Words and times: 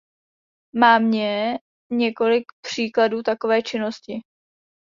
Mámě 0.75 1.59
několik 1.89 2.43
příkladů 2.61 3.23
takové 3.23 3.61
činnosti. 3.61 4.21